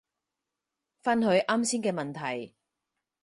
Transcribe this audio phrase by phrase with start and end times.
[1.03, 2.55] 返去啱先嘅問題